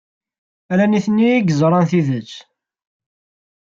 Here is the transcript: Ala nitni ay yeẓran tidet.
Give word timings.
Ala 0.71 0.85
nitni 0.85 1.23
ay 1.31 1.43
yeẓran 1.47 1.85
tidet. 1.89 2.31